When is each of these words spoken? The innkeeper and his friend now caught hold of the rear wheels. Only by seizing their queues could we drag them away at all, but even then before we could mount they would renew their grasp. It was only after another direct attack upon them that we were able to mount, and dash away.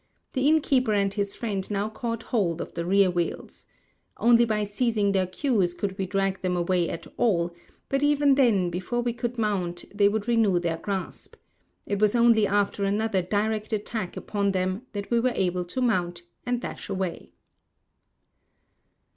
The 0.33 0.47
innkeeper 0.47 0.93
and 0.93 1.13
his 1.13 1.35
friend 1.35 1.69
now 1.69 1.87
caught 1.87 2.23
hold 2.23 2.59
of 2.59 2.73
the 2.73 2.87
rear 2.87 3.11
wheels. 3.11 3.67
Only 4.17 4.45
by 4.45 4.63
seizing 4.63 5.11
their 5.11 5.27
queues 5.27 5.75
could 5.75 5.95
we 5.95 6.07
drag 6.07 6.41
them 6.41 6.57
away 6.57 6.89
at 6.89 7.05
all, 7.17 7.53
but 7.87 8.01
even 8.01 8.33
then 8.33 8.71
before 8.71 9.01
we 9.01 9.13
could 9.13 9.37
mount 9.37 9.85
they 9.93 10.09
would 10.09 10.27
renew 10.27 10.57
their 10.59 10.77
grasp. 10.77 11.35
It 11.85 11.99
was 11.99 12.15
only 12.15 12.47
after 12.47 12.83
another 12.83 13.21
direct 13.21 13.73
attack 13.73 14.17
upon 14.17 14.53
them 14.53 14.87
that 14.93 15.11
we 15.11 15.19
were 15.19 15.33
able 15.35 15.65
to 15.65 15.81
mount, 15.83 16.23
and 16.47 16.59
dash 16.61 16.89
away. 16.89 17.33